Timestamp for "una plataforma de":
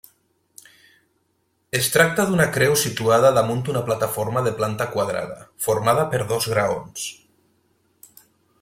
3.75-4.55